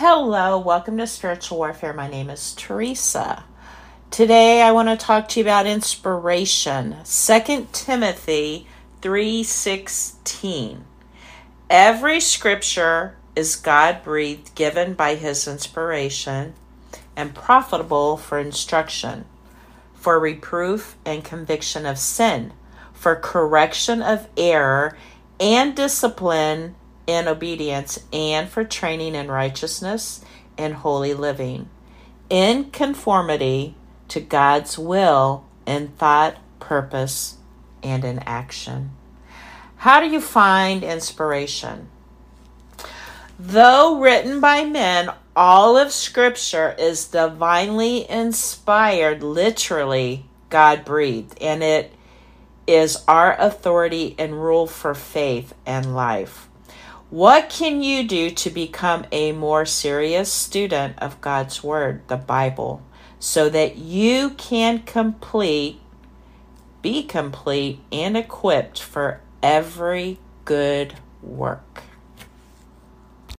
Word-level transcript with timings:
Hello, 0.00 0.56
welcome 0.56 0.96
to 0.98 1.08
Spiritual 1.08 1.58
Warfare. 1.58 1.92
My 1.92 2.06
name 2.06 2.30
is 2.30 2.54
Teresa. 2.54 3.42
Today 4.12 4.62
I 4.62 4.70
want 4.70 4.88
to 4.88 4.96
talk 4.96 5.26
to 5.30 5.40
you 5.40 5.44
about 5.44 5.66
inspiration. 5.66 6.98
2 7.02 7.66
Timothy 7.72 8.68
3:16. 9.02 10.84
Every 11.68 12.20
scripture 12.20 13.16
is 13.34 13.56
God-breathed, 13.56 14.54
given 14.54 14.94
by 14.94 15.16
his 15.16 15.48
inspiration, 15.48 16.54
and 17.16 17.34
profitable 17.34 18.16
for 18.16 18.38
instruction, 18.38 19.24
for 19.94 20.20
reproof 20.20 20.94
and 21.04 21.24
conviction 21.24 21.84
of 21.84 21.98
sin, 21.98 22.52
for 22.92 23.16
correction 23.16 24.00
of 24.00 24.28
error, 24.36 24.96
and 25.40 25.74
discipline 25.74 26.76
in 27.08 27.26
obedience, 27.26 27.98
and 28.12 28.48
for 28.48 28.62
training 28.62 29.16
in 29.16 29.28
righteousness 29.28 30.20
and 30.56 30.74
holy 30.74 31.14
living, 31.14 31.68
in 32.30 32.70
conformity 32.70 33.74
to 34.08 34.20
God's 34.20 34.78
will 34.78 35.44
in 35.66 35.88
thought, 35.88 36.36
purpose, 36.60 37.38
and 37.82 38.04
in 38.04 38.18
action. 38.20 38.90
How 39.76 40.00
do 40.00 40.06
you 40.06 40.20
find 40.20 40.84
inspiration? 40.84 41.88
Though 43.38 44.00
written 44.00 44.40
by 44.40 44.64
men, 44.64 45.10
all 45.36 45.76
of 45.76 45.92
Scripture 45.92 46.74
is 46.78 47.06
divinely 47.06 48.08
inspired, 48.10 49.22
literally 49.22 50.26
God 50.50 50.84
breathed, 50.84 51.40
and 51.40 51.62
it 51.62 51.92
is 52.66 53.04
our 53.06 53.40
authority 53.40 54.14
and 54.18 54.42
rule 54.42 54.66
for 54.66 54.94
faith 54.94 55.54
and 55.64 55.94
life. 55.94 56.48
What 57.10 57.48
can 57.48 57.82
you 57.82 58.06
do 58.06 58.30
to 58.30 58.50
become 58.50 59.06
a 59.10 59.32
more 59.32 59.64
serious 59.64 60.32
student 60.32 60.98
of 60.98 61.20
God's 61.20 61.64
Word, 61.64 62.06
the 62.08 62.16
Bible? 62.16 62.82
so 63.18 63.48
that 63.48 63.76
you 63.76 64.30
can 64.30 64.80
complete, 64.80 65.80
be 66.82 67.02
complete, 67.02 67.80
and 67.90 68.16
equipped 68.16 68.80
for 68.80 69.20
every 69.42 70.18
good 70.44 70.94
work. 71.22 71.82